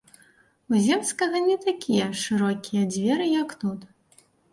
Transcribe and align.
У 0.75 0.79
земскага 0.85 1.41
не 1.49 1.57
такія 1.65 2.07
шырокія 2.21 2.87
дзверы, 2.95 3.29
як 3.43 3.53
тут. 3.65 3.85